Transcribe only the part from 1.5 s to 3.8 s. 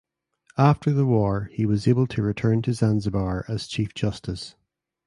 he was able to return to Zanzibar as